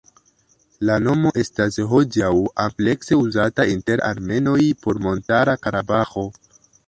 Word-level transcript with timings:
La 0.89 0.93
nomo 1.07 1.31
estas 1.41 1.75
hodiaŭ 1.91 2.31
amplekse 2.63 3.19
uzata 3.25 3.67
inter 3.73 4.03
armenoj 4.09 4.59
por 4.87 5.03
Montara 5.09 5.57
Karabaĥo. 5.67 6.27